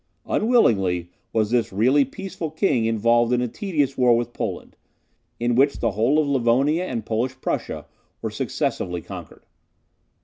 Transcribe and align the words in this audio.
Unwillingly 0.25 1.11
was 1.31 1.51
this 1.51 1.71
really 1.71 2.03
peaceful 2.03 2.49
king 2.49 2.85
involved 2.85 3.31
in 3.31 3.39
a 3.39 3.47
tedious 3.47 3.99
war 3.99 4.17
with 4.17 4.33
Poland, 4.33 4.75
in 5.39 5.53
which 5.53 5.77
the 5.79 5.91
whole 5.91 6.17
of 6.17 6.25
Livonia 6.27 6.85
and 6.87 7.05
Polish 7.05 7.39
Prussia 7.39 7.85
were 8.19 8.31
successively 8.31 9.03
conquered. 9.03 9.45